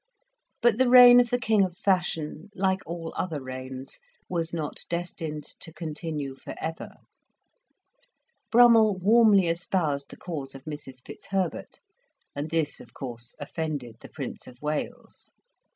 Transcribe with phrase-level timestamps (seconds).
[0.63, 5.43] But the reign of the king of fashion, like all other reigns, was not destined
[5.59, 6.95] to continue for ever.
[8.51, 11.05] Brummell warmly espoused the cause of Mrs.
[11.05, 11.81] Fitzherbert,
[12.35, 15.29] and this of course offended the Prince of Wales.